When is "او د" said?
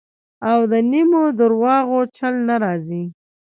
0.49-0.73